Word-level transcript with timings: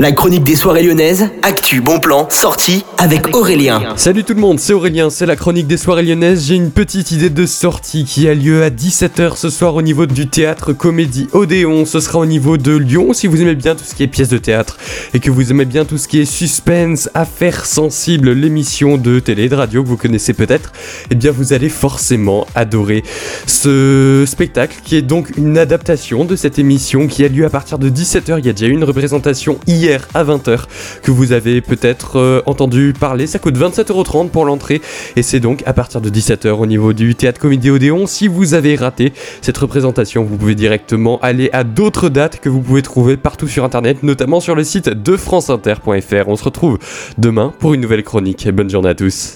La 0.00 0.12
chronique 0.12 0.44
des 0.44 0.56
soirées 0.56 0.82
lyonnaises, 0.82 1.28
actu, 1.42 1.82
bon 1.82 2.00
plan, 2.00 2.26
sortie 2.30 2.86
avec 2.96 3.36
Aurélien. 3.36 3.82
Salut 3.96 4.24
tout 4.24 4.32
le 4.32 4.40
monde, 4.40 4.58
c'est 4.58 4.72
Aurélien, 4.72 5.10
c'est 5.10 5.26
la 5.26 5.36
chronique 5.36 5.66
des 5.66 5.76
soirées 5.76 6.04
lyonnaises. 6.04 6.46
J'ai 6.46 6.54
une 6.54 6.70
petite 6.70 7.10
idée 7.10 7.28
de 7.28 7.44
sortie 7.44 8.06
qui 8.06 8.26
a 8.26 8.32
lieu 8.32 8.62
à 8.62 8.70
17h 8.70 9.36
ce 9.36 9.50
soir 9.50 9.74
au 9.74 9.82
niveau 9.82 10.06
du 10.06 10.26
théâtre 10.26 10.72
Comédie 10.72 11.28
Odéon. 11.34 11.84
Ce 11.84 12.00
sera 12.00 12.18
au 12.18 12.24
niveau 12.24 12.56
de 12.56 12.74
Lyon 12.74 13.12
si 13.12 13.26
vous 13.26 13.42
aimez 13.42 13.54
bien 13.54 13.74
tout 13.74 13.84
ce 13.84 13.94
qui 13.94 14.02
est 14.02 14.06
pièces 14.06 14.30
de 14.30 14.38
théâtre 14.38 14.78
et 15.12 15.20
que 15.20 15.30
vous 15.30 15.50
aimez 15.50 15.66
bien 15.66 15.84
tout 15.84 15.98
ce 15.98 16.08
qui 16.08 16.18
est 16.18 16.24
suspense, 16.24 17.10
affaires 17.12 17.66
sensibles, 17.66 18.32
l'émission 18.32 18.96
de 18.96 19.20
télé, 19.20 19.50
de 19.50 19.54
radio 19.54 19.82
que 19.82 19.88
vous 19.88 19.98
connaissez 19.98 20.32
peut-être. 20.32 20.72
Eh 21.10 21.14
bien 21.14 21.30
vous 21.30 21.52
allez 21.52 21.68
forcément 21.68 22.46
adorer 22.54 23.02
ce 23.46 24.24
spectacle 24.26 24.76
qui 24.82 24.96
est 24.96 25.02
donc 25.02 25.36
une 25.36 25.58
adaptation 25.58 26.24
de 26.24 26.36
cette 26.36 26.58
émission 26.58 27.06
qui 27.06 27.22
a 27.22 27.28
lieu 27.28 27.44
à 27.44 27.50
partir 27.50 27.78
de 27.78 27.90
17h. 27.90 28.38
Il 28.38 28.46
y 28.46 28.48
a 28.48 28.54
déjà 28.54 28.66
eu 28.66 28.72
une 28.72 28.84
représentation 28.84 29.58
hier 29.66 29.89
à 30.14 30.24
20h 30.24 30.60
que 31.02 31.10
vous 31.10 31.32
avez 31.32 31.60
peut-être 31.60 32.18
euh, 32.18 32.42
entendu 32.46 32.94
parler. 32.98 33.26
Ça 33.26 33.38
coûte 33.38 33.56
27,30€ 33.56 34.28
pour 34.28 34.44
l'entrée 34.44 34.80
et 35.16 35.22
c'est 35.22 35.40
donc 35.40 35.62
à 35.66 35.72
partir 35.72 36.00
de 36.00 36.10
17h 36.10 36.50
au 36.50 36.66
niveau 36.66 36.92
du 36.92 37.14
théâtre 37.14 37.40
Comédie 37.40 37.70
Odéon. 37.70 38.06
Si 38.06 38.28
vous 38.28 38.54
avez 38.54 38.76
raté 38.76 39.12
cette 39.42 39.58
représentation, 39.58 40.24
vous 40.24 40.36
pouvez 40.36 40.54
directement 40.54 41.18
aller 41.20 41.50
à 41.52 41.64
d'autres 41.64 42.08
dates 42.08 42.40
que 42.40 42.48
vous 42.48 42.60
pouvez 42.60 42.82
trouver 42.82 43.16
partout 43.16 43.48
sur 43.48 43.64
internet, 43.64 44.02
notamment 44.02 44.40
sur 44.40 44.54
le 44.54 44.64
site 44.64 44.88
de 44.88 45.16
franceinter.fr. 45.16 46.28
On 46.28 46.36
se 46.36 46.44
retrouve 46.44 46.78
demain 47.18 47.52
pour 47.58 47.74
une 47.74 47.80
nouvelle 47.80 48.04
chronique. 48.04 48.48
Bonne 48.50 48.70
journée 48.70 48.90
à 48.90 48.94
tous. 48.94 49.28